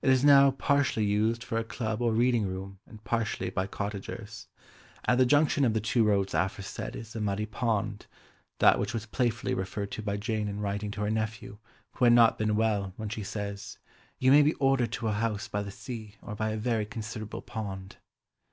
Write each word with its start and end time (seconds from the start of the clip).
It 0.00 0.10
is 0.10 0.24
now 0.24 0.50
partially 0.50 1.04
used 1.04 1.44
for 1.44 1.56
a 1.56 1.62
club 1.62 2.02
or 2.02 2.10
reading 2.12 2.48
room 2.48 2.80
and 2.84 2.98
partially 3.04 3.48
by 3.48 3.68
cottagers. 3.68 4.48
At 5.04 5.18
the 5.18 5.24
junction 5.24 5.64
of 5.64 5.72
the 5.72 5.80
two 5.80 6.02
roads 6.02 6.34
aforesaid 6.34 6.96
is 6.96 7.14
a 7.14 7.20
muddy 7.20 7.46
pond, 7.46 8.06
that 8.58 8.80
which 8.80 8.92
was 8.92 9.06
playfully 9.06 9.54
referred 9.54 9.92
to 9.92 10.02
by 10.02 10.16
Jane 10.16 10.48
in 10.48 10.58
writing 10.58 10.90
to 10.90 11.02
her 11.02 11.10
nephew, 11.10 11.58
who 11.92 12.06
had 12.06 12.12
not 12.12 12.38
been 12.38 12.56
well, 12.56 12.92
when 12.96 13.08
she 13.08 13.22
says 13.22 13.78
"you 14.18 14.32
may 14.32 14.42
be 14.42 14.54
ordered 14.54 14.90
to 14.94 15.06
a 15.06 15.12
house 15.12 15.46
by 15.46 15.62
the 15.62 15.70
sea 15.70 16.16
or 16.22 16.34
by 16.34 16.50
a 16.50 16.56
very 16.56 16.84
considerable 16.84 17.40
pond." 17.40 17.98